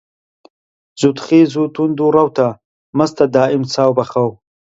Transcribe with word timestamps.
زوودخیز 0.99 1.51
و 1.57 1.63
توند 1.75 1.99
ڕەوتە، 2.15 2.49
مەستە 2.97 3.25
دائیم 3.35 3.63
چاو 3.73 3.91
بە 3.97 4.03
خەو 4.11 4.29